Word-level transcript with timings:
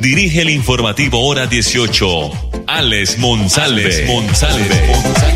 dirige 0.00 0.42
el 0.42 0.50
informativo 0.50 1.26
Hora 1.26 1.46
18, 1.46 2.06
Alex 2.66 3.18
Monsalve. 3.18 3.84
Alex 3.84 4.08
Monsalve. 4.08 5.30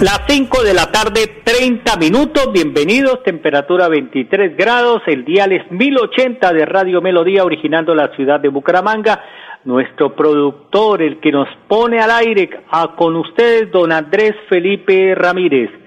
Las 0.00 0.22
5 0.28 0.62
de 0.62 0.74
la 0.74 0.90
tarde, 0.90 1.42
30 1.44 1.96
minutos. 1.96 2.52
Bienvenidos, 2.52 3.22
temperatura 3.22 3.88
23 3.88 4.56
grados. 4.56 5.02
El 5.06 5.24
dial 5.24 5.52
es 5.52 5.70
1080 5.70 6.52
de 6.52 6.64
Radio 6.64 7.00
Melodía, 7.02 7.44
originando 7.44 7.94
la 7.94 8.14
ciudad 8.14 8.40
de 8.40 8.48
Bucaramanga. 8.48 9.22
Nuestro 9.64 10.14
productor, 10.14 11.02
el 11.02 11.20
que 11.20 11.32
nos 11.32 11.48
pone 11.68 11.98
al 12.00 12.10
aire 12.10 12.48
a, 12.70 12.94
con 12.96 13.16
ustedes, 13.16 13.70
don 13.70 13.92
Andrés 13.92 14.34
Felipe 14.48 15.14
Ramírez. 15.14 15.85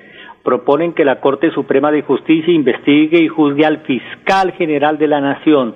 Proponen 0.50 0.94
que 0.94 1.06
la 1.06 1.20
Corte 1.20 1.52
Suprema 1.52 1.92
de 1.92 2.02
Justicia 2.02 2.52
investigue 2.52 3.20
y 3.20 3.28
juzgue 3.28 3.68
al 3.68 3.82
fiscal 3.82 4.52
general 4.54 4.98
de 4.98 5.08
la 5.08 5.22
Nación. 5.22 5.76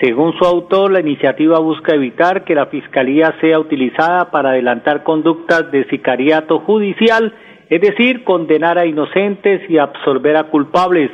Según 0.00 0.32
su 0.36 0.44
autor, 0.44 0.90
la 0.90 0.98
iniciativa 0.98 1.60
busca 1.60 1.94
evitar 1.94 2.42
que 2.42 2.56
la 2.56 2.66
Fiscalía 2.66 3.32
sea 3.40 3.60
utilizada 3.60 4.32
para 4.32 4.50
adelantar 4.50 5.04
conductas 5.04 5.70
de 5.70 5.84
sicariato 5.84 6.58
judicial 6.58 7.32
es 7.70 7.80
decir, 7.80 8.24
condenar 8.24 8.76
a 8.76 8.86
inocentes 8.86 9.60
y 9.70 9.78
absolver 9.78 10.36
a 10.36 10.44
culpables. 10.44 11.12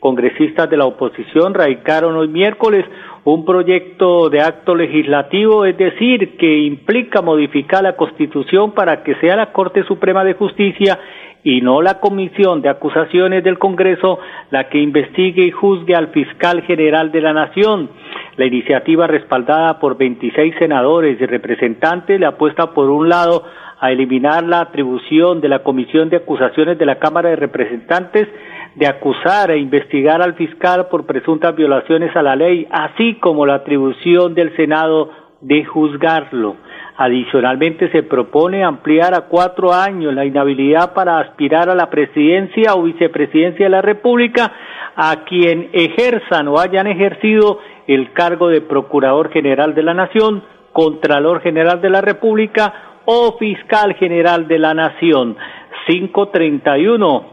Congresistas 0.00 0.68
de 0.70 0.78
la 0.78 0.86
oposición 0.86 1.54
radicaron 1.54 2.16
hoy 2.16 2.26
miércoles 2.26 2.84
un 3.22 3.44
proyecto 3.44 4.30
de 4.30 4.40
acto 4.40 4.74
legislativo, 4.74 5.66
es 5.66 5.76
decir, 5.76 6.38
que 6.38 6.60
implica 6.60 7.20
modificar 7.20 7.82
la 7.82 7.96
Constitución 7.96 8.72
para 8.72 9.02
que 9.02 9.14
sea 9.16 9.36
la 9.36 9.52
Corte 9.52 9.84
Suprema 9.84 10.24
de 10.24 10.32
Justicia 10.34 10.98
y 11.42 11.60
no 11.60 11.80
la 11.80 12.00
Comisión 12.00 12.60
de 12.62 12.68
Acusaciones 12.68 13.42
del 13.42 13.58
Congreso 13.58 14.18
la 14.50 14.68
que 14.68 14.78
investigue 14.78 15.44
y 15.44 15.50
juzgue 15.50 15.94
al 15.94 16.08
fiscal 16.08 16.62
general 16.62 17.12
de 17.12 17.20
la 17.20 17.32
Nación. 17.32 17.90
La 18.36 18.46
iniciativa 18.46 19.06
respaldada 19.06 19.78
por 19.78 19.96
26 19.96 20.54
senadores 20.58 21.20
y 21.20 21.26
representantes 21.26 22.20
le 22.20 22.26
apuesta 22.26 22.72
por 22.72 22.90
un 22.90 23.08
lado 23.08 23.44
a 23.80 23.90
eliminar 23.90 24.44
la 24.44 24.60
atribución 24.60 25.40
de 25.40 25.48
la 25.48 25.62
Comisión 25.62 26.10
de 26.10 26.18
Acusaciones 26.18 26.78
de 26.78 26.86
la 26.86 26.98
Cámara 26.98 27.30
de 27.30 27.36
Representantes 27.36 28.28
de 28.74 28.86
acusar 28.86 29.50
e 29.50 29.58
investigar 29.58 30.22
al 30.22 30.34
fiscal 30.34 30.88
por 30.88 31.06
presuntas 31.06 31.56
violaciones 31.56 32.14
a 32.14 32.22
la 32.22 32.36
ley, 32.36 32.68
así 32.70 33.14
como 33.14 33.46
la 33.46 33.54
atribución 33.54 34.34
del 34.34 34.54
Senado 34.54 35.10
de 35.40 35.64
juzgarlo. 35.64 36.56
Adicionalmente, 37.02 37.90
se 37.92 38.02
propone 38.02 38.62
ampliar 38.62 39.14
a 39.14 39.22
cuatro 39.22 39.72
años 39.72 40.12
la 40.12 40.26
inhabilidad 40.26 40.92
para 40.92 41.18
aspirar 41.18 41.70
a 41.70 41.74
la 41.74 41.88
presidencia 41.88 42.74
o 42.74 42.82
vicepresidencia 42.82 43.64
de 43.64 43.70
la 43.70 43.80
República 43.80 44.52
a 44.94 45.24
quien 45.24 45.70
ejerzan 45.72 46.48
o 46.48 46.58
hayan 46.58 46.86
ejercido 46.86 47.58
el 47.86 48.12
cargo 48.12 48.48
de 48.48 48.60
Procurador 48.60 49.32
General 49.32 49.74
de 49.74 49.82
la 49.82 49.94
Nación, 49.94 50.44
Contralor 50.74 51.40
General 51.40 51.80
de 51.80 51.88
la 51.88 52.02
República 52.02 53.00
o 53.06 53.34
fiscal 53.38 53.94
general 53.94 54.46
de 54.46 54.58
la 54.58 54.74
Nación. 54.74 55.38
531. 55.86 57.24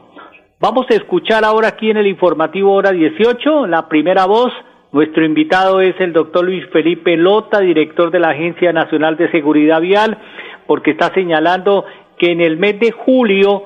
Vamos 0.62 0.86
a 0.90 0.96
escuchar 0.96 1.44
ahora 1.44 1.68
aquí 1.68 1.90
en 1.90 1.98
el 1.98 2.08
informativo 2.08 2.72
hora 2.72 2.92
18 2.92 3.68
la 3.68 3.90
primera 3.90 4.28
voz. 4.28 4.54
Nuestro 4.94 5.26
invitado 5.26 5.82
es 5.82 5.96
el 6.00 6.14
doctor 6.14 6.46
Luis 6.46 6.64
Felipe 6.72 7.18
Lota, 7.18 7.60
director 7.60 8.10
de 8.10 8.20
la 8.20 8.30
Agencia 8.30 8.72
Nacional 8.72 9.18
de 9.18 9.30
Seguridad 9.32 9.82
Vial, 9.82 10.18
porque 10.66 10.92
está 10.92 11.14
señalando 11.14 11.84
que 12.18 12.32
en 12.32 12.40
el 12.40 12.58
mes 12.58 12.80
de 12.80 12.92
julio 12.92 13.64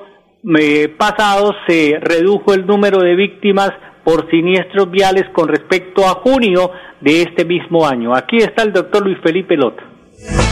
eh, 0.58 0.88
pasado 0.88 1.54
se 1.68 1.98
redujo 2.00 2.54
el 2.54 2.66
número 2.66 2.98
de 2.98 3.14
víctimas 3.14 3.70
por 4.04 4.28
siniestros 4.30 4.90
viales 4.90 5.24
con 5.32 5.46
respecto 5.46 6.04
a 6.04 6.14
junio 6.14 6.72
de 7.00 7.22
este 7.22 7.44
mismo 7.44 7.86
año. 7.86 8.16
Aquí 8.16 8.38
está 8.38 8.64
el 8.64 8.72
doctor 8.72 9.04
Luis 9.04 9.18
Felipe 9.22 9.56
Lota. 9.56 9.84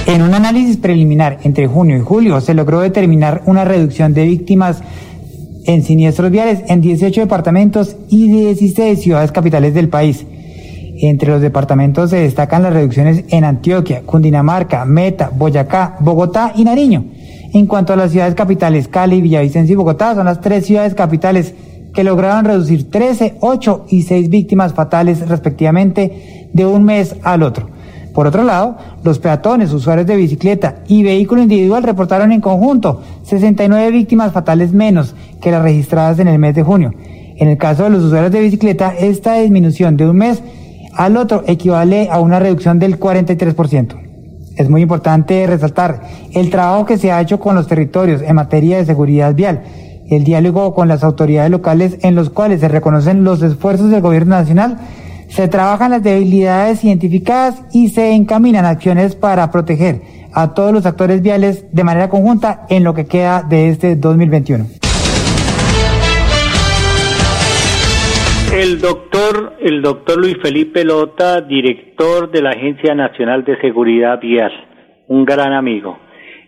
En 0.06 0.22
un 0.22 0.34
análisis 0.34 0.76
preliminar 0.76 1.38
entre 1.42 1.66
junio 1.66 1.96
y 1.96 2.00
julio 2.00 2.40
se 2.40 2.54
logró 2.54 2.80
determinar 2.80 3.42
una 3.46 3.64
reducción 3.64 4.14
de 4.14 4.24
víctimas 4.24 4.82
en 5.66 5.82
siniestros 5.82 6.30
viales 6.30 6.62
en 6.68 6.80
18 6.80 7.22
departamentos 7.22 7.96
y 8.08 8.30
16 8.30 9.02
ciudades 9.02 9.32
capitales 9.32 9.74
del 9.74 9.88
país. 9.88 10.26
Entre 11.02 11.30
los 11.30 11.40
departamentos 11.40 12.10
se 12.10 12.18
destacan 12.18 12.62
las 12.62 12.74
reducciones 12.74 13.24
en 13.30 13.44
Antioquia, 13.44 14.02
Cundinamarca, 14.02 14.84
Meta, 14.84 15.30
Boyacá, 15.34 15.96
Bogotá 16.00 16.52
y 16.54 16.64
Nariño. 16.64 17.06
En 17.54 17.66
cuanto 17.66 17.94
a 17.94 17.96
las 17.96 18.12
ciudades 18.12 18.34
capitales, 18.34 18.86
Cali, 18.86 19.22
Villavicencio 19.22 19.72
y 19.72 19.76
Bogotá 19.76 20.14
son 20.14 20.26
las 20.26 20.42
tres 20.42 20.66
ciudades 20.66 20.94
capitales 20.94 21.54
que 21.94 22.04
lograron 22.04 22.44
reducir 22.44 22.90
13, 22.90 23.38
8 23.40 23.86
y 23.88 24.02
6 24.02 24.28
víctimas 24.28 24.74
fatales 24.74 25.26
respectivamente 25.26 26.50
de 26.52 26.66
un 26.66 26.84
mes 26.84 27.16
al 27.22 27.44
otro. 27.44 27.70
Por 28.12 28.26
otro 28.26 28.42
lado, 28.42 28.76
los 29.02 29.18
peatones, 29.18 29.72
usuarios 29.72 30.06
de 30.06 30.16
bicicleta 30.16 30.82
y 30.86 31.02
vehículo 31.02 31.40
individual 31.40 31.82
reportaron 31.82 32.30
en 32.30 32.42
conjunto 32.42 33.00
69 33.22 33.90
víctimas 33.90 34.32
fatales 34.32 34.74
menos 34.74 35.14
que 35.40 35.50
las 35.50 35.62
registradas 35.62 36.18
en 36.18 36.28
el 36.28 36.38
mes 36.38 36.54
de 36.54 36.62
junio. 36.62 36.92
En 37.36 37.48
el 37.48 37.56
caso 37.56 37.84
de 37.84 37.90
los 37.90 38.04
usuarios 38.04 38.32
de 38.32 38.40
bicicleta, 38.40 38.92
esta 38.98 39.36
disminución 39.36 39.96
de 39.96 40.06
un 40.06 40.16
mes 40.16 40.42
al 41.00 41.16
otro 41.16 41.44
equivale 41.46 42.10
a 42.10 42.20
una 42.20 42.38
reducción 42.38 42.78
del 42.78 43.00
43%. 43.00 43.94
Es 44.56 44.68
muy 44.68 44.82
importante 44.82 45.46
resaltar 45.46 46.02
el 46.34 46.50
trabajo 46.50 46.84
que 46.84 46.98
se 46.98 47.10
ha 47.10 47.22
hecho 47.22 47.40
con 47.40 47.54
los 47.54 47.66
territorios 47.66 48.20
en 48.20 48.34
materia 48.34 48.76
de 48.76 48.84
seguridad 48.84 49.34
vial, 49.34 49.62
el 50.10 50.24
diálogo 50.24 50.74
con 50.74 50.88
las 50.88 51.02
autoridades 51.02 51.50
locales 51.50 51.96
en 52.02 52.14
los 52.14 52.28
cuales 52.28 52.60
se 52.60 52.68
reconocen 52.68 53.24
los 53.24 53.40
esfuerzos 53.40 53.90
del 53.90 54.02
gobierno 54.02 54.36
nacional 54.36 54.76
se 55.30 55.46
trabajan 55.48 55.92
las 55.92 56.02
debilidades 56.02 56.84
identificadas 56.84 57.62
y 57.72 57.88
se 57.90 58.12
encaminan 58.12 58.66
acciones 58.66 59.14
para 59.14 59.50
proteger 59.50 60.02
a 60.32 60.54
todos 60.54 60.72
los 60.72 60.84
actores 60.86 61.22
viales 61.22 61.64
de 61.72 61.84
manera 61.84 62.10
conjunta 62.10 62.66
en 62.68 62.84
lo 62.84 62.94
que 62.94 63.06
queda 63.06 63.42
de 63.48 63.70
este 63.70 63.96
2021. 63.96 64.79
El 68.60 68.78
doctor, 68.78 69.54
el 69.60 69.80
doctor 69.80 70.18
Luis 70.18 70.36
Felipe 70.42 70.84
Lota, 70.84 71.40
director 71.40 72.30
de 72.30 72.42
la 72.42 72.50
Agencia 72.50 72.94
Nacional 72.94 73.42
de 73.42 73.58
Seguridad 73.58 74.20
Vial, 74.20 74.52
un 75.08 75.24
gran 75.24 75.54
amigo. 75.54 75.98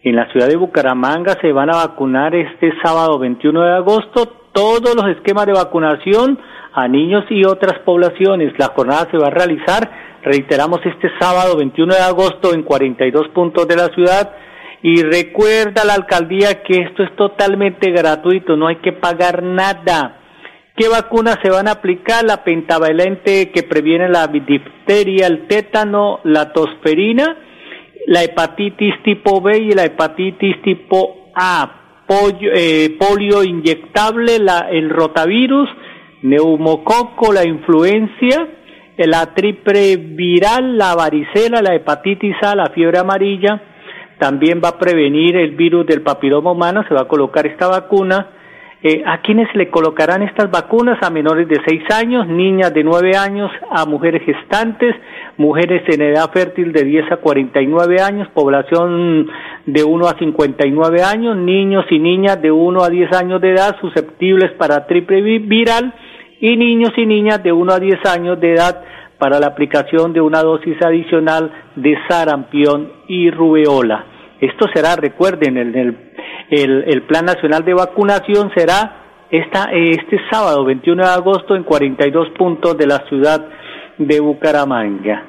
En 0.03 0.17
la 0.17 0.31
ciudad 0.31 0.47
de 0.47 0.56
Bucaramanga 0.56 1.39
se 1.41 1.53
van 1.53 1.71
a 1.71 1.87
vacunar 1.87 2.34
este 2.34 2.71
sábado 2.84 3.19
21 3.19 3.62
de 3.62 3.73
agosto 3.73 4.27
todos 4.53 4.95
los 4.95 5.09
esquemas 5.09 5.47
de 5.47 5.55
vacunación 5.55 6.39
a 6.75 6.87
niños 6.87 7.25
y 7.31 7.47
otras 7.47 7.78
poblaciones. 7.78 8.53
La 8.59 8.75
jornada 8.77 9.09
se 9.11 9.17
va 9.17 9.29
a 9.29 9.31
realizar, 9.31 9.91
reiteramos, 10.23 10.81
este 10.84 11.09
sábado 11.19 11.56
21 11.56 11.94
de 11.94 12.03
agosto 12.03 12.53
en 12.53 12.62
42 12.62 13.29
puntos 13.29 13.67
de 13.67 13.77
la 13.77 13.87
ciudad. 13.87 14.34
Y 14.83 15.03
recuerda 15.03 15.87
la 15.87 15.94
alcaldía 15.94 16.62
que 16.62 16.83
esto 16.83 17.05
es 17.05 17.17
totalmente 17.17 17.91
gratuito, 17.91 18.55
no 18.55 18.67
hay 18.67 18.83
que 18.83 18.93
pagar 18.93 19.43
nada. 19.43 20.19
¿Qué 20.77 20.88
vacunas 20.88 21.38
se 21.43 21.50
van 21.50 21.69
a 21.69 21.72
aplicar? 21.72 22.25
La 22.25 22.44
pentavalente 22.44 23.50
que 23.50 23.62
previene 23.62 24.08
la 24.08 24.26
difteria, 24.26 25.26
el 25.26 25.46
tétano, 25.46 26.20
la 26.25 26.52
tosferina, 26.52 27.37
la 28.06 28.25
hepatitis 28.25 29.02
tipo 29.02 29.43
B 29.43 29.58
y 29.58 29.73
la 29.73 29.85
hepatitis 29.85 30.62
tipo 30.62 31.31
A, 31.35 31.82
eh, 32.08 32.96
polio 32.99 33.44
inyectable, 33.44 34.38
la, 34.38 34.69
el 34.70 34.88
rotavirus, 34.88 35.69
neumococo, 36.23 37.32
la 37.32 37.44
influencia, 37.44 38.49
la 38.96 39.35
triple 39.35 39.96
viral, 39.96 40.79
la 40.79 40.94
varicela, 40.94 41.61
la 41.61 41.75
hepatitis 41.75 42.37
A, 42.43 42.55
la 42.55 42.70
fiebre 42.70 42.99
amarilla, 42.99 43.61
también 44.19 44.61
va 44.64 44.70
a 44.70 44.79
prevenir 44.79 45.37
el 45.37 45.50
virus 45.55 45.87
del 45.87 46.02
papiloma 46.02 46.52
humano, 46.52 46.85
se 46.88 46.94
va 46.94 47.02
a 47.02 47.08
colocar 47.08 47.46
esta 47.46 47.67
vacuna. 47.69 48.42
Eh, 48.84 49.05
¿A 49.06 49.20
quiénes 49.20 49.46
le 49.55 49.70
colocarán 49.70 50.23
estas 50.23 50.50
vacunas? 50.50 50.99
A 51.02 51.11
menores 51.11 51.46
de 51.46 51.61
6 51.64 51.82
años, 51.94 52.26
niñas 52.26 52.75
de 52.75 52.82
9 52.82 53.17
años, 53.17 53.49
a 53.70 53.87
mujeres 53.87 54.23
gestantes, 54.25 54.96
mujeres 55.37 55.82
en 55.87 56.02
edad 56.02 56.32
fértil 56.32 56.73
de 56.73 56.82
10 56.82 57.12
a 57.12 57.17
49 57.19 58.00
años, 58.00 58.29
población 58.34 59.29
de 59.67 59.84
1 59.84 60.06
a 60.08 60.19
59 60.19 61.02
años, 61.02 61.37
niños 61.37 61.84
y 61.90 62.00
niñas 62.00 62.43
de 62.43 62.50
1 62.50 62.82
a 62.82 62.88
10 62.88 63.12
años 63.12 63.40
de 63.40 63.52
edad 63.52 63.76
susceptibles 63.81 64.50
para 64.58 64.84
triple 64.88 65.23
viral, 65.38 65.94
y 66.40 66.56
niños 66.56 66.90
y 66.96 67.06
niñas 67.06 67.40
de 67.40 67.52
1 67.52 67.73
a 67.73 67.79
10 67.79 68.05
años 68.06 68.40
de 68.40 68.55
edad 68.55 68.82
para 69.17 69.38
la 69.38 69.46
aplicación 69.46 70.12
de 70.12 70.20
una 70.20 70.43
dosis 70.43 70.76
adicional 70.84 71.52
de 71.76 71.96
sarampión 72.08 72.90
y 73.06 73.31
rubeola. 73.31 74.06
Esto 74.40 74.67
será, 74.75 74.96
recuerden, 74.96 75.56
el, 75.56 75.96
el, 76.52 76.84
el 76.87 77.02
Plan 77.02 77.25
Nacional 77.25 77.64
de 77.64 77.72
Vacunación 77.72 78.52
será 78.54 79.26
esta, 79.31 79.70
este 79.72 80.20
sábado 80.31 80.66
21 80.66 81.02
de 81.02 81.08
agosto 81.08 81.56
en 81.56 81.62
42 81.62 82.28
puntos 82.37 82.76
de 82.76 82.87
la 82.87 82.99
ciudad 83.08 83.49
de 83.96 84.20
Bucaramanga. 84.20 85.25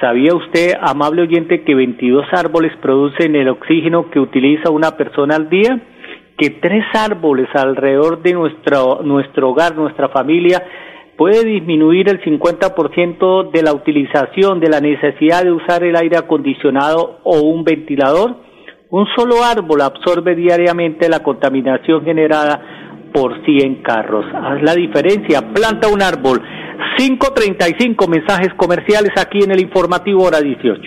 ¿Sabía 0.00 0.32
usted, 0.32 0.74
amable 0.80 1.22
oyente, 1.22 1.64
que 1.64 1.74
22 1.74 2.24
árboles 2.32 2.72
producen 2.80 3.34
el 3.34 3.48
oxígeno 3.48 4.10
que 4.10 4.20
utiliza 4.20 4.70
una 4.70 4.96
persona 4.96 5.34
al 5.34 5.50
día? 5.50 5.80
Que 6.38 6.50
tres 6.50 6.84
árboles 6.94 7.48
alrededor 7.52 8.22
de 8.22 8.32
nuestro, 8.32 9.00
nuestro 9.02 9.50
hogar, 9.50 9.74
nuestra 9.74 10.08
familia, 10.10 10.62
puede 11.16 11.44
disminuir 11.44 12.08
el 12.08 12.22
50% 12.22 13.50
de 13.50 13.62
la 13.62 13.74
utilización, 13.74 14.60
de 14.60 14.70
la 14.70 14.80
necesidad 14.80 15.42
de 15.42 15.50
usar 15.50 15.82
el 15.82 15.96
aire 15.96 16.16
acondicionado 16.16 17.18
o 17.24 17.40
un 17.40 17.64
ventilador. 17.64 18.49
Un 18.90 19.06
solo 19.16 19.44
árbol 19.44 19.82
absorbe 19.82 20.34
diariamente 20.34 21.08
la 21.08 21.22
contaminación 21.22 22.04
generada 22.04 22.60
por 23.12 23.44
100 23.44 23.82
carros. 23.82 24.24
Haz 24.34 24.62
la 24.62 24.74
diferencia, 24.74 25.52
planta 25.52 25.86
un 25.86 26.02
árbol. 26.02 26.42
5.35 26.98 28.08
mensajes 28.08 28.48
comerciales 28.56 29.12
aquí 29.16 29.42
en 29.42 29.52
el 29.52 29.60
informativo 29.60 30.24
hora 30.24 30.40
18. 30.40 30.82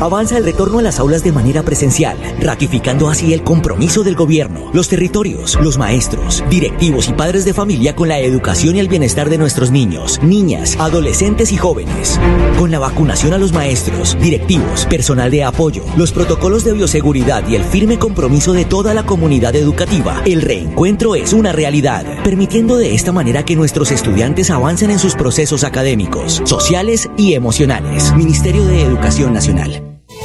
Avanza 0.00 0.36
el 0.38 0.44
retorno 0.44 0.78
a 0.78 0.82
las 0.82 1.00
aulas 1.00 1.24
de 1.24 1.32
manera 1.32 1.62
presencial, 1.62 2.16
ratificando 2.40 3.08
así 3.08 3.32
el 3.32 3.42
compromiso 3.42 4.04
del 4.04 4.14
gobierno, 4.14 4.70
los 4.72 4.88
territorios, 4.88 5.58
los 5.62 5.78
maestros, 5.78 6.44
directivos 6.50 7.08
y 7.08 7.14
padres 7.14 7.44
de 7.44 7.54
familia 7.54 7.96
con 7.96 8.08
la 8.08 8.18
educación 8.18 8.76
y 8.76 8.80
el 8.80 8.88
bienestar 8.88 9.28
de 9.28 9.38
nuestros 9.38 9.70
niños, 9.70 10.20
niñas, 10.22 10.76
adolescentes 10.78 11.52
y 11.52 11.56
jóvenes. 11.56 12.20
Con 12.58 12.70
la 12.70 12.78
vacunación 12.78 13.32
a 13.32 13.38
los 13.38 13.52
maestros, 13.52 14.18
directivos, 14.20 14.86
personal 14.86 15.30
de 15.30 15.44
apoyo, 15.44 15.84
los 15.96 16.12
protocolos 16.12 16.64
de 16.64 16.74
bioseguridad 16.74 17.46
y 17.48 17.56
el 17.56 17.64
firme 17.64 17.98
compromiso 17.98 18.52
de 18.52 18.64
toda 18.64 18.94
la 18.94 19.04
comunidad 19.04 19.56
educativa, 19.56 20.22
el 20.26 20.42
reencuentro 20.42 21.14
es 21.14 21.32
una 21.32 21.52
realidad, 21.52 22.04
permitiendo 22.22 22.76
de 22.76 22.94
esta 22.94 23.12
manera 23.12 23.44
que 23.44 23.56
nuestros 23.56 23.90
estudiantes 23.90 24.50
avancen 24.50 24.90
en 24.90 24.98
sus 24.98 25.14
procesos 25.14 25.37
académicos, 25.38 26.42
sociales 26.44 27.08
y 27.16 27.34
emocionales. 27.34 28.12
Ministerio 28.16 28.64
de 28.64 28.82
Educación 28.82 29.32
Nacional. 29.32 29.84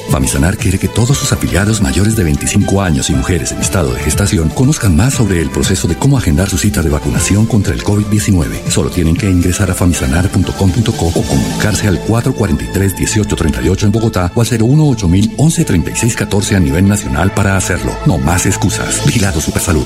Famisanar 0.10 0.58
quiere 0.58 0.80
que 0.80 0.88
todos 0.88 1.16
sus 1.16 1.32
afiliados 1.32 1.82
mayores 1.82 2.16
de 2.16 2.24
25 2.24 2.82
años 2.82 3.12
y 3.12 3.14
mujeres 3.14 3.52
en 3.52 3.62
estado 3.62 3.94
de 3.94 4.00
gestación 4.00 4.50
conozcan 4.50 4.96
más 4.96 5.14
sobre 5.14 5.40
el 5.40 5.52
proceso 5.52 5.88
de 5.88 5.96
cómo 5.96 6.18
agendar 6.18 6.50
su 6.50 6.58
cita 6.58 6.82
de 6.82 6.90
vacunación 6.90 7.46
contra 7.46 7.76
el 7.76 7.84
COVID-19. 7.84 8.70
Solo 8.70 8.90
tienen 8.90 9.16
que 9.16 9.30
ingresar 9.30 9.70
a 9.70 9.76
famisanar.com.co 9.76 11.06
o 11.06 11.22
comunicarse 11.22 11.88
al 11.88 12.04
443-1838 12.06 13.84
en 13.84 13.92
Bogotá 13.92 14.32
o 14.34 14.42
al 14.42 14.48
018 14.48 15.10
11 15.38 15.64
36 15.64 16.16
14 16.16 16.56
a 16.56 16.60
nivel 16.60 16.88
nacional 16.88 17.32
para 17.36 17.56
hacerlo. 17.56 17.96
No 18.08 18.18
más 18.18 18.48
excusas. 18.48 19.06
Vigilado 19.06 19.40
Supersalud. 19.40 19.86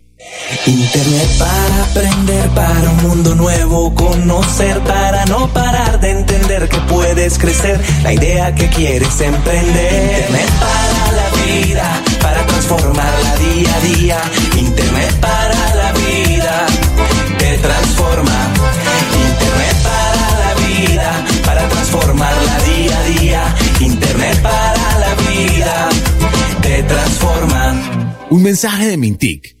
Internet 0.65 1.29
para 1.39 1.83
aprender, 1.83 2.49
para 2.49 2.89
un 2.91 2.97
mundo 3.03 3.35
nuevo, 3.35 3.93
conocer, 3.95 4.79
para 4.81 5.25
no 5.25 5.51
parar 5.51 5.99
de 5.99 6.11
entender 6.11 6.69
que 6.69 6.77
puedes 6.81 7.37
crecer, 7.39 7.79
la 8.03 8.13
idea 8.13 8.53
que 8.53 8.67
quieres 8.69 9.19
emprender. 9.21 9.93
Internet 9.93 10.49
para 10.59 11.11
la 11.11 11.45
vida, 11.45 12.01
para 12.21 12.45
transformarla 12.45 13.35
día 13.37 13.75
a 13.75 13.79
día. 13.79 14.21
Internet 14.59 15.19
para 15.19 15.75
la 15.75 15.91
vida, 15.93 16.65
te 17.39 17.57
transforma. 17.57 18.53
Internet 19.29 19.77
para 19.83 20.39
la 20.39 20.53
vida, 20.67 21.25
para 21.45 21.69
transformarla 21.69 22.59
día 22.59 22.99
a 22.99 23.03
día. 23.03 23.55
Internet 23.79 24.41
para 24.41 24.99
la 24.99 25.15
vida, 25.29 25.89
te 26.61 26.83
transforma. 26.83 28.17
Un 28.29 28.43
mensaje 28.43 28.87
de 28.87 28.97
Mintic 28.97 29.60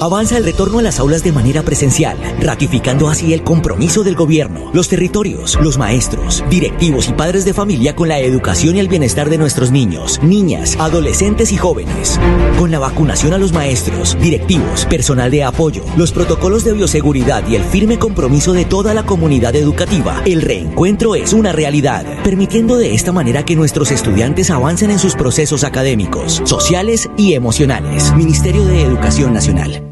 Avanza 0.00 0.38
el 0.38 0.44
retorno 0.44 0.78
a 0.78 0.82
las 0.82 0.98
aulas 0.98 1.22
de 1.22 1.32
manera 1.32 1.62
presencial, 1.62 2.16
ratificando 2.40 3.08
así 3.08 3.34
el 3.34 3.44
compromiso 3.44 4.02
del 4.02 4.16
gobierno, 4.16 4.70
los 4.72 4.88
territorios, 4.88 5.58
los 5.60 5.78
maestros, 5.78 6.42
directivos 6.50 7.08
y 7.08 7.12
padres 7.12 7.44
de 7.44 7.54
familia 7.54 7.94
con 7.94 8.08
la 8.08 8.18
educación 8.18 8.74
y 8.74 8.80
el 8.80 8.88
bienestar 8.88 9.28
de 9.30 9.38
nuestros 9.38 9.70
niños, 9.70 10.18
niñas, 10.22 10.76
adolescentes 10.80 11.52
y 11.52 11.56
jóvenes. 11.56 12.18
Con 12.58 12.70
la 12.70 12.78
vacunación 12.78 13.34
a 13.34 13.38
los 13.38 13.52
maestros, 13.52 14.16
directivos, 14.18 14.86
personal 14.86 15.30
de 15.30 15.44
apoyo, 15.44 15.84
los 15.96 16.10
protocolos 16.10 16.64
de 16.64 16.72
bioseguridad 16.72 17.46
y 17.46 17.56
el 17.56 17.62
firme 17.62 17.98
compromiso 17.98 18.54
de 18.54 18.64
toda 18.64 18.94
la 18.94 19.04
comunidad 19.04 19.54
educativa, 19.54 20.22
el 20.24 20.42
reencuentro 20.42 21.14
es 21.14 21.32
una 21.32 21.52
realidad, 21.52 22.06
permitiendo 22.24 22.76
de 22.76 22.94
esta 22.94 23.12
manera 23.12 23.44
que 23.44 23.56
nuestros 23.56 23.90
estudiantes 23.90 24.50
avancen 24.50 24.90
en 24.90 24.98
sus 24.98 25.14
procesos 25.14 25.64
académicos, 25.64 26.42
sociales 26.44 27.08
y 27.16 27.34
emocionales. 27.34 28.12
Ministerio 28.16 28.64
de 28.64 28.82
Educación 28.82 29.34
Nacional. 29.34 29.91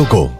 tocó. 0.00 0.39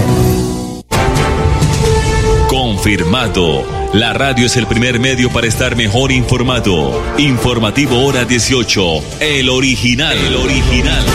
Confirmado. 2.49 3.63
La 3.93 4.13
radio 4.13 4.45
es 4.45 4.57
el 4.57 4.67
primer 4.67 4.99
medio 4.99 5.29
para 5.29 5.47
estar 5.47 5.75
mejor 5.75 6.11
informado. 6.11 7.01
Informativo 7.17 8.05
Hora 8.05 8.25
18. 8.25 8.81
El 9.19 9.49
original. 9.49 10.17
El 10.17 10.35
original. 10.35 11.05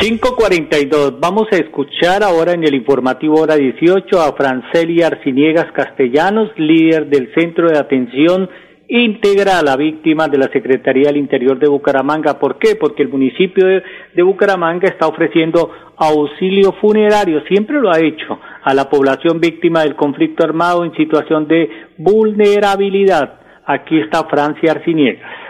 542. 0.00 1.18
Vamos 1.18 1.48
a 1.50 1.56
escuchar 1.56 2.22
ahora 2.22 2.52
en 2.52 2.62
el 2.62 2.74
informativo 2.74 3.40
hora 3.40 3.56
18 3.56 4.20
a 4.20 4.32
Franceli 4.32 5.02
Arciniegas 5.02 5.72
Castellanos, 5.72 6.50
líder 6.56 7.08
del 7.08 7.34
Centro 7.34 7.68
de 7.68 7.78
Atención 7.78 8.48
integra 8.88 9.58
a 9.58 9.62
la 9.62 9.76
víctima 9.76 10.28
de 10.28 10.38
la 10.38 10.48
Secretaría 10.48 11.08
del 11.08 11.18
Interior 11.18 11.58
de 11.58 11.68
Bucaramanga. 11.68 12.38
¿Por 12.38 12.58
qué? 12.58 12.74
Porque 12.74 13.02
el 13.02 13.08
municipio 13.08 13.66
de, 13.66 13.82
de, 14.14 14.22
Bucaramanga 14.22 14.88
está 14.88 15.06
ofreciendo 15.06 15.70
auxilio 15.96 16.72
funerario, 16.80 17.42
siempre 17.42 17.80
lo 17.80 17.90
ha 17.90 18.00
hecho, 18.00 18.38
a 18.62 18.72
la 18.72 18.88
población 18.88 19.40
víctima 19.40 19.82
del 19.82 19.96
conflicto 19.96 20.44
armado 20.44 20.84
en 20.84 20.94
situación 20.94 21.46
de 21.46 21.68
vulnerabilidad. 21.98 23.40
Aquí 23.66 23.98
está 24.00 24.24
Francia 24.24 24.72
Arciniegas. 24.72 25.47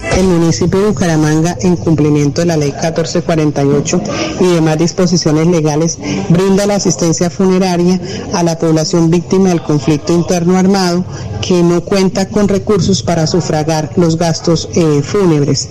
El 0.00 0.26
municipio 0.26 0.80
de 0.80 0.86
Bucaramanga, 0.86 1.56
en 1.60 1.76
cumplimiento 1.76 2.40
de 2.40 2.46
la 2.46 2.56
ley 2.56 2.72
1448 2.72 4.00
y 4.40 4.46
demás 4.54 4.78
disposiciones 4.78 5.46
legales, 5.46 5.98
brinda 6.30 6.66
la 6.66 6.76
asistencia 6.76 7.28
funeraria 7.28 8.00
a 8.32 8.42
la 8.42 8.58
población 8.58 9.10
víctima 9.10 9.50
del 9.50 9.62
conflicto 9.62 10.14
interno 10.14 10.56
armado 10.56 11.04
que 11.42 11.62
no 11.62 11.82
cuenta 11.82 12.28
con 12.28 12.48
recursos 12.48 13.02
para 13.02 13.26
sufragar 13.26 13.90
los 13.96 14.16
gastos 14.16 14.70
eh, 14.74 15.02
fúnebres. 15.02 15.68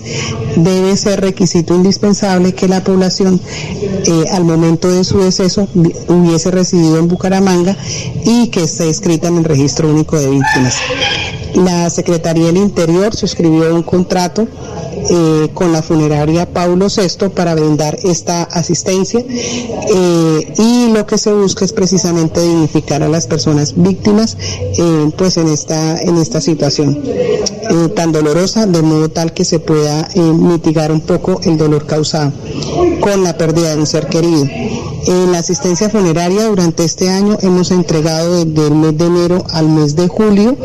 Debe 0.56 0.96
ser 0.96 1.20
requisito 1.20 1.74
indispensable 1.74 2.54
que 2.54 2.68
la 2.68 2.84
población 2.84 3.40
eh, 4.06 4.24
al 4.32 4.44
momento 4.44 4.88
de 4.88 5.02
su 5.02 5.18
deceso 5.18 5.66
hubiese 6.08 6.52
residido 6.52 6.98
en 6.98 7.08
Bucaramanga 7.08 7.76
y 8.24 8.48
que 8.48 8.62
esté 8.64 8.88
escrita 8.88 9.28
en 9.28 9.38
el 9.38 9.44
registro 9.44 9.88
único 9.88 10.16
de 10.16 10.30
víctimas. 10.30 10.76
La 11.54 11.90
Secretaría 11.90 12.46
del 12.46 12.56
Interior 12.56 13.14
suscribió 13.14 13.74
un 13.74 13.82
contrato 13.82 14.46
eh, 15.10 15.48
con 15.54 15.72
la 15.72 15.82
funeraria 15.82 16.46
Paulo 16.52 16.86
VI 16.88 17.28
para 17.30 17.54
brindar 17.54 17.98
esta 18.04 18.44
asistencia 18.44 19.20
eh, 19.20 20.52
y 20.58 20.92
lo 20.92 21.06
que 21.06 21.18
se 21.18 21.32
busca 21.32 21.64
es 21.64 21.72
precisamente 21.72 22.40
dignificar 22.40 23.02
a 23.02 23.08
las 23.08 23.26
personas 23.26 23.74
víctimas 23.74 24.36
eh, 24.78 25.10
pues 25.16 25.36
en 25.38 25.48
esta 25.48 26.00
en 26.00 26.18
esta 26.18 26.40
situación 26.40 27.02
tan 27.94 28.12
dolorosa 28.12 28.66
de 28.66 28.82
modo 28.82 29.08
tal 29.08 29.32
que 29.32 29.44
se 29.44 29.58
pueda 29.58 30.08
mitigar 30.14 30.92
un 30.92 31.00
poco 31.00 31.40
el 31.42 31.56
dolor 31.56 31.86
causado 31.86 32.32
con 33.00 33.24
la 33.24 33.36
pérdida 33.36 33.74
de 33.74 33.80
un 33.80 33.86
ser 33.86 34.06
querido. 34.06 34.46
En 35.06 35.32
la 35.32 35.38
asistencia 35.38 35.88
funeraria 35.88 36.44
durante 36.44 36.84
este 36.84 37.10
año 37.10 37.36
hemos 37.42 37.70
entregado 37.72 38.44
desde 38.44 38.68
el 38.68 38.74
mes 38.74 38.96
de 38.96 39.06
enero 39.06 39.44
al 39.52 39.68
mes 39.68 39.96
de 39.96 40.06
julio 40.06 40.56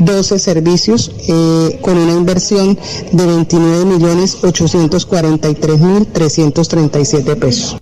12 0.00 0.38
servicios 0.38 1.12
eh, 1.28 1.78
con 1.80 1.96
una 1.96 2.12
inversión 2.12 2.76
de 3.12 3.26
29 3.26 3.84
millones 3.84 4.42
843 4.42 5.80
mil 5.80 6.06
337 6.06 7.36
pesos. 7.36 7.78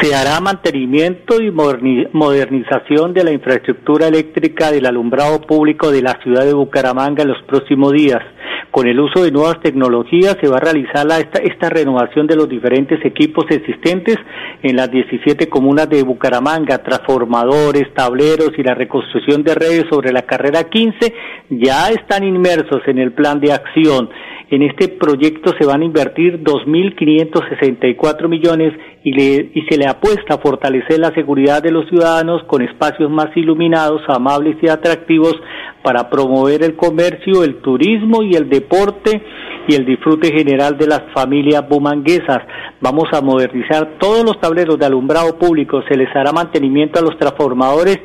Se 0.00 0.14
hará 0.14 0.40
mantenimiento 0.40 1.40
y 1.40 1.50
modernización 1.50 3.14
de 3.14 3.24
la 3.24 3.32
infraestructura 3.32 4.06
eléctrica 4.06 4.70
del 4.70 4.86
alumbrado 4.86 5.40
público 5.40 5.90
de 5.90 6.02
la 6.02 6.20
ciudad 6.22 6.44
de 6.44 6.54
Bucaramanga 6.54 7.22
en 7.22 7.28
los 7.28 7.42
próximos 7.42 7.92
días 7.92 8.22
con 8.70 8.86
el 8.86 9.00
uso 9.00 9.22
de 9.22 9.30
nuevas 9.30 9.60
tecnologías 9.60 10.36
se 10.40 10.48
va 10.48 10.58
a 10.58 10.60
realizar 10.60 11.06
esta 11.42 11.68
renovación 11.70 12.26
de 12.26 12.36
los 12.36 12.48
diferentes 12.48 13.04
equipos 13.04 13.46
existentes 13.50 14.16
en 14.62 14.76
las 14.76 14.90
17 14.90 15.48
comunas 15.48 15.88
de 15.88 16.02
Bucaramanga, 16.02 16.82
transformadores, 16.82 17.92
tableros 17.94 18.52
y 18.56 18.62
la 18.62 18.74
reconstrucción 18.74 19.42
de 19.42 19.54
redes 19.54 19.84
sobre 19.90 20.12
la 20.12 20.22
carrera 20.22 20.64
15 20.64 21.14
ya 21.50 21.88
están 21.88 22.24
inmersos 22.24 22.82
en 22.86 22.98
el 22.98 23.12
plan 23.12 23.40
de 23.40 23.52
acción. 23.52 24.10
En 24.50 24.62
este 24.62 24.88
proyecto 24.88 25.52
se 25.58 25.66
van 25.66 25.82
a 25.82 25.84
invertir 25.84 26.42
2.564 26.42 28.28
millones 28.28 28.72
y, 29.04 29.10
y 29.10 29.62
se 29.68 29.76
le 29.76 29.86
apuesta 29.86 30.34
a 30.34 30.38
fortalecer 30.38 30.98
la 30.98 31.12
seguridad 31.12 31.62
de 31.62 31.70
los 31.70 31.86
ciudadanos 31.88 32.42
con 32.44 32.62
espacios 32.62 33.10
más 33.10 33.28
iluminados, 33.36 34.00
amables 34.08 34.56
y 34.62 34.68
atractivos 34.68 35.34
para 35.82 36.08
promover 36.08 36.62
el 36.62 36.76
comercio, 36.76 37.44
el 37.44 37.56
turismo 37.56 38.22
y 38.22 38.34
el 38.36 38.48
deporte 38.48 39.22
y 39.68 39.74
el 39.74 39.84
disfrute 39.84 40.32
general 40.32 40.78
de 40.78 40.86
las 40.86 41.02
familias 41.14 41.68
bumanguesas. 41.68 42.38
Vamos 42.80 43.04
a 43.12 43.20
modernizar 43.20 43.98
todos 43.98 44.24
los 44.24 44.40
tableros 44.40 44.78
de 44.78 44.86
alumbrado 44.86 45.38
público, 45.38 45.82
se 45.88 45.96
les 45.96 46.08
hará 46.16 46.32
mantenimiento 46.32 46.98
a 46.98 47.02
los 47.02 47.18
transformadores 47.18 47.98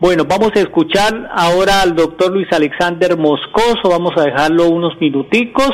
Bueno, 0.00 0.24
vamos 0.28 0.50
a 0.56 0.60
escuchar 0.60 1.30
ahora 1.32 1.82
al 1.82 1.94
doctor 1.94 2.32
Luis 2.32 2.48
Alexander 2.52 3.16
Moscoso, 3.16 3.88
vamos 3.88 4.12
a 4.16 4.24
dejarlo 4.24 4.68
unos 4.68 5.00
minuticos. 5.00 5.70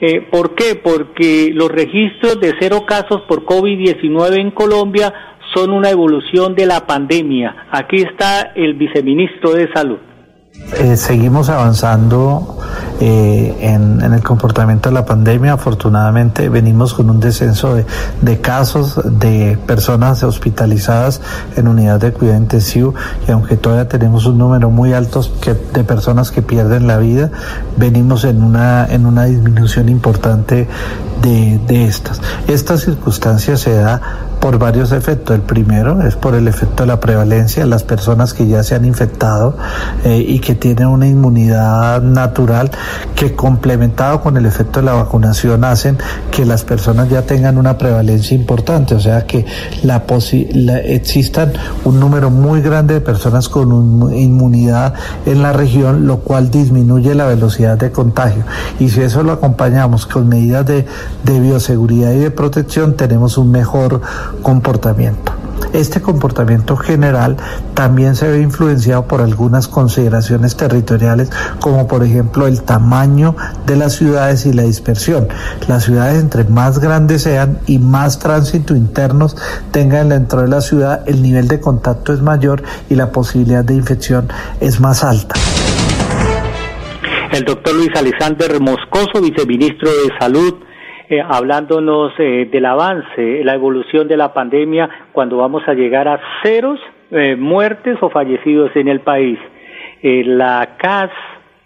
Eh, 0.00 0.20
¿Por 0.30 0.54
qué? 0.54 0.76
Porque 0.76 1.50
los 1.52 1.68
registros 1.68 2.40
de 2.40 2.54
cero 2.60 2.84
casos 2.86 3.22
por 3.22 3.44
COVID-19 3.44 4.38
en 4.38 4.52
Colombia 4.52 5.12
son 5.54 5.72
una 5.72 5.90
evolución 5.90 6.54
de 6.54 6.66
la 6.66 6.86
pandemia. 6.86 7.66
Aquí 7.72 7.96
está 7.96 8.52
el 8.54 8.74
viceministro 8.74 9.54
de 9.54 9.68
Salud. 9.74 9.98
Eh, 10.76 10.96
seguimos 10.96 11.48
avanzando 11.48 12.58
eh, 13.00 13.56
en, 13.60 14.02
el 14.02 14.22
comportamiento 14.22 14.90
de 14.90 14.94
la 14.94 15.04
pandemia. 15.06 15.54
Afortunadamente 15.54 16.48
venimos 16.48 16.94
con 16.94 17.08
un 17.10 17.20
descenso 17.20 17.74
de, 17.74 18.40
casos 18.40 19.00
de 19.04 19.58
personas 19.66 20.22
hospitalizadas 20.22 21.20
en 21.56 21.68
unidad 21.68 22.00
de 22.00 22.12
cuidado 22.12 22.38
intensivo 22.38 22.94
y 23.26 23.30
aunque 23.30 23.56
todavía 23.56 23.88
tenemos 23.88 24.26
un 24.26 24.36
número 24.38 24.68
muy 24.68 24.92
alto 24.92 25.22
de 25.72 25.84
personas 25.84 26.30
que 26.30 26.42
pierden 26.42 26.86
la 26.86 26.98
vida, 26.98 27.30
venimos 27.76 28.24
en 28.24 28.42
una, 28.42 28.86
en 28.86 29.06
una 29.06 29.24
disminución 29.24 29.88
importante 29.88 30.68
de, 31.22 31.60
de 31.66 31.84
estas. 31.86 32.20
Esta 32.46 32.76
circunstancia 32.76 33.56
se 33.56 33.74
da 33.74 34.27
por 34.40 34.58
varios 34.58 34.92
efectos. 34.92 35.34
El 35.34 35.42
primero 35.42 36.02
es 36.02 36.16
por 36.16 36.34
el 36.34 36.48
efecto 36.48 36.82
de 36.82 36.88
la 36.88 37.00
prevalencia, 37.00 37.66
las 37.66 37.82
personas 37.82 38.34
que 38.34 38.46
ya 38.46 38.62
se 38.62 38.74
han 38.74 38.84
infectado 38.84 39.56
eh, 40.04 40.24
y 40.26 40.38
que 40.40 40.54
tienen 40.54 40.88
una 40.88 41.06
inmunidad 41.06 42.02
natural 42.02 42.70
que 43.14 43.34
complementado 43.34 44.20
con 44.20 44.36
el 44.36 44.46
efecto 44.46 44.80
de 44.80 44.86
la 44.86 44.92
vacunación 44.92 45.64
hacen 45.64 45.98
que 46.30 46.44
las 46.44 46.64
personas 46.64 47.08
ya 47.08 47.22
tengan 47.22 47.58
una 47.58 47.78
prevalencia 47.78 48.36
importante, 48.36 48.94
o 48.94 49.00
sea 49.00 49.26
que 49.26 49.44
la, 49.82 50.04
la 50.52 50.78
existan 50.78 51.52
un 51.84 52.00
número 52.00 52.30
muy 52.30 52.60
grande 52.60 52.94
de 52.94 53.00
personas 53.00 53.48
con 53.48 54.12
inmunidad 54.14 54.94
en 55.26 55.42
la 55.42 55.52
región, 55.52 56.06
lo 56.06 56.18
cual 56.18 56.50
disminuye 56.50 57.14
la 57.14 57.26
velocidad 57.26 57.76
de 57.76 57.90
contagio. 57.90 58.44
Y 58.78 58.88
si 58.88 59.02
eso 59.02 59.22
lo 59.22 59.32
acompañamos 59.32 60.06
con 60.06 60.28
medidas 60.28 60.66
de, 60.66 60.86
de 61.24 61.40
bioseguridad 61.40 62.12
y 62.12 62.18
de 62.18 62.30
protección, 62.30 62.94
tenemos 62.94 63.38
un 63.38 63.50
mejor 63.50 64.00
comportamiento. 64.42 65.32
Este 65.72 66.00
comportamiento 66.00 66.76
general 66.76 67.36
también 67.74 68.16
se 68.16 68.28
ve 68.28 68.40
influenciado 68.40 69.06
por 69.06 69.20
algunas 69.20 69.68
consideraciones 69.68 70.56
territoriales, 70.56 71.30
como 71.60 71.86
por 71.86 72.02
ejemplo 72.02 72.46
el 72.46 72.62
tamaño 72.62 73.36
de 73.66 73.76
las 73.76 73.94
ciudades 73.94 74.46
y 74.46 74.52
la 74.52 74.62
dispersión. 74.62 75.28
Las 75.66 75.84
ciudades 75.84 76.22
entre 76.22 76.44
más 76.44 76.78
grandes 76.78 77.22
sean 77.22 77.58
y 77.66 77.78
más 77.78 78.18
tránsito 78.18 78.74
internos 78.74 79.36
tengan 79.70 80.08
dentro 80.08 80.42
de 80.42 80.48
la 80.48 80.60
ciudad, 80.60 81.02
el 81.06 81.22
nivel 81.22 81.48
de 81.48 81.60
contacto 81.60 82.12
es 82.12 82.22
mayor 82.22 82.62
y 82.88 82.94
la 82.94 83.12
posibilidad 83.12 83.64
de 83.64 83.74
infección 83.74 84.28
es 84.60 84.80
más 84.80 85.04
alta. 85.04 85.34
El 87.32 87.44
doctor 87.44 87.74
Luis 87.74 87.90
Alexander 87.94 88.58
Moscoso, 88.58 89.20
viceministro 89.20 89.90
de 89.90 90.18
Salud, 90.18 90.54
eh, 91.10 91.22
hablándonos 91.26 92.12
eh, 92.18 92.46
del 92.52 92.66
avance, 92.66 93.42
la 93.42 93.54
evolución 93.54 94.08
de 94.08 94.18
la 94.18 94.34
pandemia, 94.34 94.90
cuando 95.12 95.38
vamos 95.38 95.62
a 95.66 95.72
llegar 95.72 96.06
a 96.06 96.20
ceros 96.42 96.78
eh, 97.10 97.34
muertes 97.34 97.96
o 98.02 98.10
fallecidos 98.10 98.76
en 98.76 98.88
el 98.88 99.00
país. 99.00 99.38
la 100.02 100.76
CAS 100.76 101.10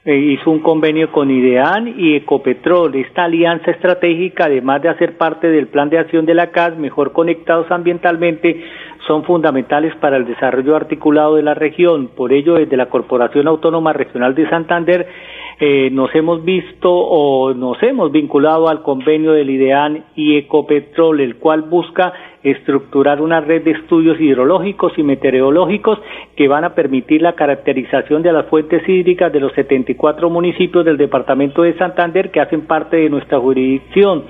hizo 0.05 0.51
un 0.51 0.61
convenio 0.61 1.11
con 1.11 1.31
IDEAN 1.31 1.95
y 1.97 2.15
Ecopetrol. 2.15 2.95
Esta 2.95 3.25
alianza 3.25 3.73
estratégica, 3.73 4.45
además 4.45 4.81
de 4.83 4.91
hacer 4.91 5.17
parte 5.17 5.49
del 5.49 5.67
plan 5.67 5.91
de 5.91 5.99
acción 5.99 6.25
de 6.25 6.35
la 6.35 6.53
CAS, 6.53 6.77
mejor 6.77 7.13
conectados 7.13 7.69
ambientalmente, 7.71 8.65
son 9.09 9.25
fundamentales 9.25 9.95
para 9.97 10.17
el 10.17 10.25
desarrollo 10.25 10.77
articulado 10.77 11.35
de 11.35 11.43
la 11.43 11.55
región. 11.55 12.09
Por 12.17 12.33
ello, 12.33 12.55
desde 12.55 12.77
la 12.77 12.87
Corporación 12.87 13.49
Autónoma 13.49 13.93
Regional 13.93 14.35
de 14.35 14.49
Santander, 14.49 15.07
eh, 15.65 15.91
nos 15.93 16.13
hemos 16.17 16.45
visto 16.45 16.91
o 16.93 17.55
nos 17.55 17.81
hemos 17.85 18.11
vinculado 18.11 18.69
al 18.69 18.83
convenio 18.83 19.31
del 19.31 19.49
IDEAN 19.49 20.07
y 20.17 20.37
Ecopetrol, 20.37 21.21
el 21.21 21.37
cual 21.37 21.63
busca 21.63 22.13
estructurar 22.43 23.21
una 23.21 23.41
red 23.41 23.63
de 23.63 23.71
estudios 23.71 24.21
hidrológicos 24.21 24.93
y 24.97 25.05
meteorológicos 25.05 26.01
que 26.35 26.49
van 26.49 26.65
a 26.65 26.75
permitir 26.75 27.23
la 27.23 27.37
caracterización 27.37 28.25
de 28.25 28.33
las 28.33 28.47
fuentes 28.47 28.83
hídricas 28.89 29.33
de 29.33 29.39
los 29.39 29.53
74 29.53 30.29
municipios 30.31 30.85
del 30.85 30.97
departamento 30.97 31.63
de 31.63 31.79
Santander 31.79 32.33
que 32.33 32.41
hacen 32.41 32.63
parte 32.63 32.97
de 32.97 33.09
nuestra 33.09 33.39
jurisdicción. 33.39 34.25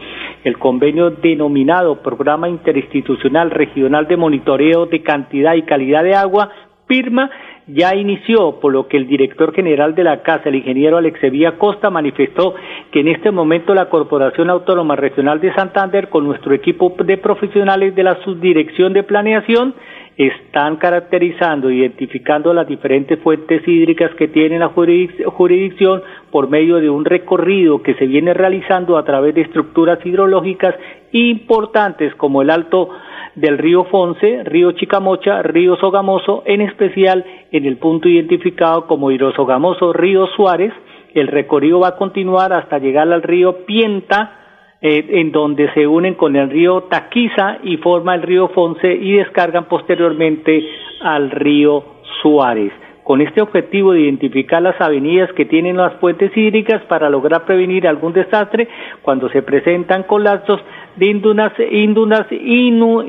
El 0.45 0.59
convenio 0.59 1.12
denominado 1.12 2.03
Programa 2.03 2.47
Interinstitucional 2.47 3.51
Regional 3.51 4.07
de 4.07 4.18
Monitoreo 4.18 4.85
de 4.85 5.03
Cantidad 5.03 5.55
y 5.55 5.62
Calidad 5.62 6.05
de 6.05 6.14
Agua, 6.14 6.51
PIRMA, 6.87 7.31
ya 7.66 7.94
inició, 7.94 8.59
por 8.61 8.72
lo 8.72 8.88
que 8.88 8.96
el 8.96 9.07
director 9.07 9.55
general 9.55 9.94
de 9.94 10.05
la 10.05 10.22
Casa, 10.22 10.48
el 10.48 10.57
ingeniero 10.57 10.96
Alexevía 10.96 11.59
Costa, 11.59 11.90
manifestó 11.90 12.55
que 12.90 13.01
en 13.01 13.09
este 13.09 13.31
momento 13.31 13.75
la 13.75 13.88
Corporación 13.88 14.51
Autónoma 14.51 14.96
Regional 14.96 15.40
de 15.40 15.55
Santander, 15.55 16.09
con 16.09 16.25
nuestro 16.25 16.55
equipo 16.55 16.94
de 17.05 17.16
profesionales 17.18 17.94
de 17.94 18.03
la 18.03 18.22
Subdirección 18.22 18.92
de 18.92 19.05
Planeación, 19.05 19.75
están 20.16 20.77
caracterizando, 20.77 21.70
identificando 21.70 22.53
las 22.53 22.66
diferentes 22.66 23.18
fuentes 23.20 23.66
hídricas 23.66 24.14
que 24.16 24.29
tiene 24.29 24.59
la 24.59 24.68
jurisdicción 24.68 26.03
por 26.31 26.51
medio 26.51 26.77
de 26.77 26.90
un 26.90 27.05
recorrido 27.05 27.83
que 27.83 27.94
se 27.94 28.07
viene 28.07 28.35
realizando 28.35 28.98
a 28.98 29.05
través 29.05 29.35
de 29.35 29.42
estructuras 29.42 30.05
hidrológicas 30.05 30.75
importantes 31.12 32.14
como 32.16 32.42
el 32.42 32.51
Alto 32.51 32.90
del 33.35 33.59
río 33.59 33.85
Fonce, 33.85 34.45
río 34.45 34.73
Chicamocha, 34.73 35.42
río 35.42 35.77
Sogamoso, 35.77 36.42
en 36.47 36.61
especial 36.61 37.25
en 37.51 37.64
el 37.64 37.79
punto 37.79 38.09
identificado 38.09 38.87
como 38.87 39.11
Sogamoso, 39.35 39.92
río 39.92 40.27
Suárez. 40.37 40.73
El 41.14 41.29
recorrido 41.29 41.81
va 41.81 41.88
a 41.88 41.97
continuar 41.97 42.53
hasta 42.53 42.79
llegar 42.79 43.12
al 43.12 43.23
río 43.23 43.64
Pienta, 43.66 44.38
eh, 44.81 45.07
en 45.11 45.33
donde 45.33 45.73
se 45.75 45.87
unen 45.87 46.14
con 46.14 46.37
el 46.37 46.51
río 46.51 46.83
Taquiza 46.85 47.59
y 47.62 47.77
forma 47.79 48.14
el 48.14 48.23
río 48.23 48.49
Fonce 48.49 48.92
y 48.92 49.12
descargan 49.12 49.66
posteriormente 49.66 50.66
al 51.01 51.31
río 51.31 51.85
Suárez 52.23 52.73
con 53.05 53.21
este 53.21 53.43
objetivo 53.43 53.93
de 53.93 54.03
identificar 54.03 54.62
las 54.62 54.81
avenidas 54.81 55.33
que 55.33 55.45
tienen 55.45 55.77
las 55.77 55.95
fuentes 55.95 56.31
hídricas 56.37 56.83
para 56.85 57.11
lograr 57.11 57.45
prevenir 57.45 57.88
algún 57.88 58.12
desastre 58.12 58.69
cuando 59.03 59.29
se 59.31 59.43
presentan 59.43 60.05
colapsos 60.05 60.61
de 60.97 61.07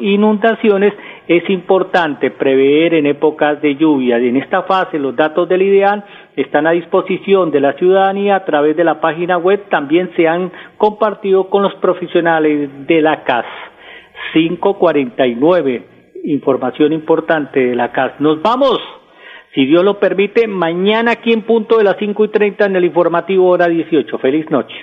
inundaciones, 0.01 0.93
es 1.27 1.49
importante 1.49 2.31
prever 2.31 2.93
en 2.95 3.05
épocas 3.05 3.61
de 3.61 3.75
lluvia. 3.75 4.17
En 4.17 4.37
esta 4.37 4.63
fase 4.63 4.97
los 4.97 5.15
datos 5.15 5.47
del 5.47 5.61
IDEAN 5.61 6.03
están 6.35 6.65
a 6.65 6.71
disposición 6.71 7.51
de 7.51 7.59
la 7.59 7.73
ciudadanía 7.73 8.37
a 8.37 8.45
través 8.45 8.75
de 8.75 8.83
la 8.83 8.99
página 8.99 9.37
web, 9.37 9.65
también 9.69 10.11
se 10.15 10.27
han 10.27 10.51
compartido 10.77 11.49
con 11.49 11.61
los 11.61 11.75
profesionales 11.75 12.87
de 12.87 13.01
la 13.01 13.23
CAS. 13.23 13.45
549 14.33 15.93
información 16.23 16.93
importante 16.93 17.59
de 17.59 17.75
la 17.75 17.91
CAS. 17.91 18.13
Nos 18.19 18.41
vamos, 18.41 18.79
si 19.53 19.65
Dios 19.65 19.83
lo 19.83 19.99
permite, 19.99 20.47
mañana 20.47 21.11
aquí 21.11 21.31
en 21.31 21.43
punto 21.43 21.77
de 21.77 21.83
las 21.83 21.97
5 21.99 22.25
y 22.25 22.29
30 22.29 22.65
en 22.65 22.75
el 22.75 22.85
informativo 22.85 23.49
hora 23.49 23.67
18. 23.67 24.17
Feliz 24.17 24.49
noche. 24.49 24.75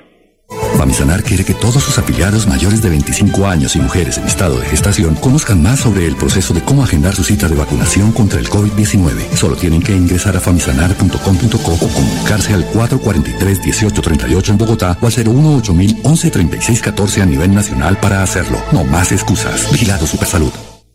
Famisanar 0.77 1.23
quiere 1.23 1.45
que 1.45 1.55
todos 1.55 1.83
sus 1.83 1.99
afiliados 1.99 2.49
mayores 2.49 2.83
de 2.83 2.89
25 2.89 3.47
años 3.47 3.77
y 3.77 3.81
mujeres 3.81 4.19
en 4.19 4.25
estado 4.25 4.59
de 4.59 4.67
gestación 4.67 5.15
conozcan 5.15 5.63
más 5.63 5.81
sobre 5.81 6.07
el 6.07 6.17
proceso 6.17 6.55
de 6.55 6.63
cómo 6.63 6.83
agendar 6.83 7.15
su 7.15 7.23
cita 7.23 7.49
de 7.49 7.55
vacunación 7.55 8.13
contra 8.13 8.41
el 8.41 8.49
COVID-19. 8.49 9.37
Solo 9.37 9.57
tienen 9.57 9.83
que 9.83 9.95
ingresar 9.95 10.37
a 10.37 10.41
famisanar.com.co 10.41 11.73
o 11.73 11.93
comunicarse 11.93 12.55
al 12.55 12.65
443-1838 12.65 14.51
en 14.51 14.59
Bogotá 14.59 14.97
o 15.01 15.07
al 15.07 15.13
018 15.13 15.73
11 16.03 16.31
36 16.31 16.83
14 16.83 17.23
a 17.23 17.27
nivel 17.27 17.55
nacional 17.55 17.99
para 18.01 18.23
hacerlo. 18.23 18.59
No 18.73 18.85
más 18.85 19.13
excusas. 19.13 19.71
Vigilado 19.71 20.07
Supersalud. 20.07 20.70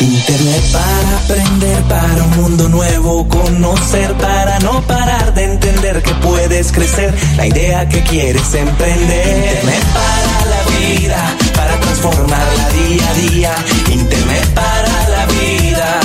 Internet 0.00 0.62
para 0.72 1.18
aprender, 1.18 1.82
para 1.84 2.24
un 2.24 2.36
mundo 2.36 2.68
nuevo, 2.68 3.28
conocer, 3.28 4.12
para 4.14 4.58
no 4.60 4.82
parar 4.82 5.34
de 5.34 5.44
entender 5.44 6.02
que 6.02 6.12
puedes 6.14 6.72
crecer, 6.72 7.14
la 7.36 7.46
idea 7.46 7.88
que 7.88 8.02
quieres 8.02 8.54
emprender. 8.54 9.26
Internet 9.26 9.84
para 9.92 10.50
la 10.50 10.62
vida, 10.78 11.36
para 11.54 11.80
transformarla 11.80 12.68
día 12.70 13.08
a 13.08 13.14
día. 13.14 13.54
Internet 13.92 14.46
para 14.54 15.08
la 15.08 15.26
vida, 15.26 16.00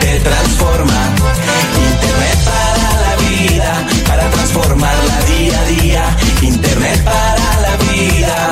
te 0.00 0.20
transforma. 0.20 1.14
Internet 1.92 2.38
para 2.44 3.00
la 3.00 3.16
vida, 3.28 3.86
para 4.06 4.30
transformarla 4.30 5.20
día 5.22 5.60
a 5.60 5.64
día. 5.64 6.16
Internet 6.42 7.04
para 7.04 7.60
la 7.60 7.76
vida, 7.92 8.50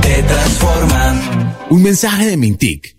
te 0.00 0.22
transforma. 0.22 1.14
Un 1.70 1.82
mensaje 1.82 2.26
de 2.26 2.36
Mintic. 2.36 2.98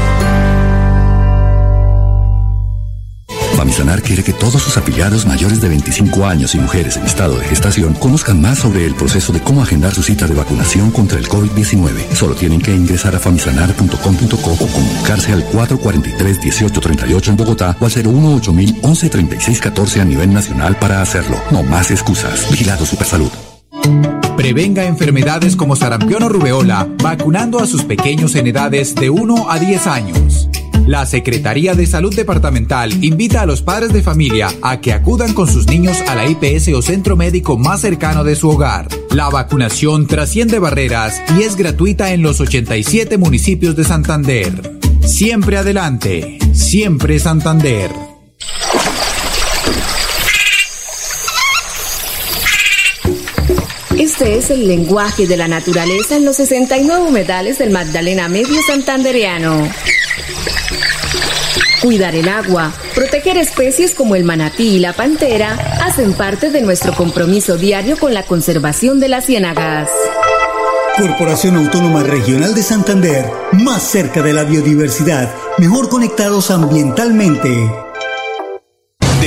Famisanar 3.71 4.01
quiere 4.01 4.21
que 4.21 4.33
todos 4.33 4.61
sus 4.61 4.75
afiliados 4.75 5.25
mayores 5.25 5.61
de 5.61 5.69
25 5.69 6.25
años 6.25 6.55
y 6.55 6.59
mujeres 6.59 6.97
en 6.97 7.05
estado 7.05 7.37
de 7.37 7.45
gestación 7.45 7.93
conozcan 7.93 8.41
más 8.41 8.59
sobre 8.59 8.85
el 8.85 8.95
proceso 8.95 9.31
de 9.31 9.39
cómo 9.39 9.63
agendar 9.63 9.93
su 9.93 10.03
cita 10.03 10.27
de 10.27 10.33
vacunación 10.33 10.91
contra 10.91 11.17
el 11.17 11.29
COVID-19. 11.29 12.11
Solo 12.13 12.35
tienen 12.35 12.59
que 12.59 12.75
ingresar 12.75 13.15
a 13.15 13.19
famisanar.com.co 13.19 14.51
o 14.51 14.67
comunicarse 14.67 15.31
al 15.31 15.49
443-1838 15.51 17.29
en 17.29 17.37
Bogotá 17.37 17.77
o 17.79 17.85
al 17.85 17.91
018 17.93 18.53
11 18.81 19.09
36 19.09 19.61
14 19.61 20.01
a 20.01 20.05
nivel 20.05 20.33
nacional 20.33 20.75
para 20.75 21.01
hacerlo. 21.01 21.37
No 21.49 21.63
más 21.63 21.91
excusas. 21.91 22.51
Vigilado 22.51 22.85
Supersalud. 22.85 23.31
Prevenga 24.35 24.83
enfermedades 24.83 25.55
como 25.55 25.77
sarampión 25.77 26.23
o 26.23 26.29
rubeola 26.29 26.89
vacunando 27.01 27.59
a 27.59 27.67
sus 27.67 27.85
pequeños 27.85 28.35
en 28.35 28.47
edades 28.47 28.95
de 28.95 29.09
1 29.09 29.49
a 29.49 29.59
10 29.59 29.87
años. 29.87 30.49
La 30.87 31.05
Secretaría 31.05 31.75
de 31.75 31.85
Salud 31.85 32.13
Departamental 32.15 33.03
invita 33.03 33.41
a 33.41 33.45
los 33.45 33.61
padres 33.61 33.93
de 33.93 34.01
familia 34.01 34.49
a 34.61 34.81
que 34.81 34.93
acudan 34.93 35.33
con 35.33 35.47
sus 35.47 35.67
niños 35.67 35.97
a 36.07 36.15
la 36.15 36.27
IPS 36.27 36.69
o 36.69 36.81
centro 36.81 37.15
médico 37.15 37.57
más 37.57 37.81
cercano 37.81 38.23
de 38.23 38.35
su 38.35 38.49
hogar. 38.49 38.87
La 39.11 39.29
vacunación 39.29 40.07
trasciende 40.07 40.59
barreras 40.59 41.21
y 41.37 41.43
es 41.43 41.55
gratuita 41.55 42.13
en 42.13 42.23
los 42.23 42.41
87 42.41 43.17
municipios 43.17 43.75
de 43.75 43.83
Santander. 43.83 44.79
Siempre 45.05 45.57
adelante, 45.57 46.39
siempre 46.53 47.19
Santander. 47.19 47.91
Este 53.97 54.37
es 54.37 54.49
el 54.49 54.67
lenguaje 54.67 55.27
de 55.27 55.37
la 55.37 55.47
naturaleza 55.47 56.15
en 56.15 56.25
los 56.25 56.37
69 56.37 57.03
humedales 57.07 57.59
del 57.59 57.69
Magdalena 57.69 58.27
Medio 58.27 58.61
Santandereano. 58.65 59.69
Cuidar 61.81 62.13
el 62.13 62.29
agua, 62.29 62.71
proteger 62.93 63.37
especies 63.37 63.95
como 63.95 64.15
el 64.15 64.23
manatí 64.23 64.75
y 64.75 64.79
la 64.79 64.93
pantera 64.93 65.53
hacen 65.83 66.13
parte 66.13 66.51
de 66.51 66.61
nuestro 66.61 66.93
compromiso 66.93 67.57
diario 67.57 67.97
con 67.97 68.13
la 68.13 68.23
conservación 68.23 68.99
de 68.99 69.09
las 69.09 69.25
ciénagas. 69.25 69.89
Corporación 70.95 71.55
Autónoma 71.55 72.03
Regional 72.03 72.53
de 72.53 72.61
Santander, 72.61 73.25
más 73.53 73.81
cerca 73.81 74.21
de 74.21 74.33
la 74.33 74.43
biodiversidad, 74.43 75.33
mejor 75.57 75.89
conectados 75.89 76.51
ambientalmente. 76.51 77.49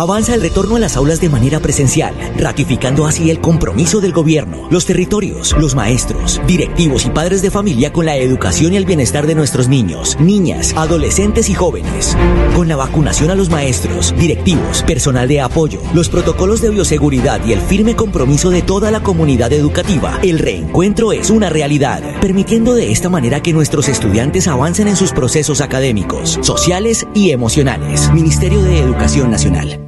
Avanza 0.00 0.36
el 0.36 0.42
retorno 0.42 0.76
a 0.76 0.78
las 0.78 0.96
aulas 0.96 1.20
de 1.20 1.28
manera 1.28 1.58
presencial, 1.58 2.14
ratificando 2.36 3.04
así 3.04 3.30
el 3.30 3.40
compromiso 3.40 4.00
del 4.00 4.12
gobierno, 4.12 4.68
los 4.70 4.86
territorios, 4.86 5.56
los 5.58 5.74
maestros, 5.74 6.40
directivos 6.46 7.04
y 7.04 7.10
padres 7.10 7.42
de 7.42 7.50
familia 7.50 7.92
con 7.92 8.06
la 8.06 8.16
educación 8.16 8.74
y 8.74 8.76
el 8.76 8.84
bienestar 8.84 9.26
de 9.26 9.34
nuestros 9.34 9.66
niños, 9.66 10.16
niñas, 10.20 10.72
adolescentes 10.76 11.48
y 11.48 11.54
jóvenes. 11.54 12.16
Con 12.54 12.68
la 12.68 12.76
vacunación 12.76 13.32
a 13.32 13.34
los 13.34 13.50
maestros, 13.50 14.14
directivos, 14.16 14.84
personal 14.84 15.26
de 15.26 15.40
apoyo, 15.40 15.80
los 15.94 16.08
protocolos 16.08 16.60
de 16.60 16.70
bioseguridad 16.70 17.44
y 17.44 17.52
el 17.52 17.60
firme 17.60 17.96
compromiso 17.96 18.50
de 18.50 18.62
toda 18.62 18.92
la 18.92 19.02
comunidad 19.02 19.52
educativa, 19.52 20.20
el 20.22 20.38
reencuentro 20.38 21.10
es 21.10 21.28
una 21.28 21.50
realidad, 21.50 22.20
permitiendo 22.20 22.76
de 22.76 22.92
esta 22.92 23.08
manera 23.08 23.42
que 23.42 23.52
nuestros 23.52 23.88
estudiantes 23.88 24.46
avancen 24.46 24.86
en 24.86 24.94
sus 24.94 25.10
procesos 25.10 25.60
académicos, 25.60 26.38
sociales 26.42 27.04
y 27.14 27.32
emocionales. 27.32 28.12
Ministerio 28.12 28.62
de 28.62 28.78
Educación 28.78 29.32
Nacional. 29.32 29.87